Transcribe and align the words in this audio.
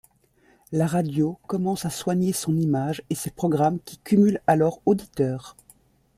La 0.71 0.87
radio 0.87 1.37
commence 1.45 1.85
à 1.85 1.91
soigner 1.91 2.33
son 2.33 2.57
image 2.57 3.03
et 3.11 3.13
ses 3.13 3.29
programmes 3.29 3.79
qui 3.81 3.99
cumulent 3.99 4.41
alors 4.47 4.81
auditeurs. 4.87 5.55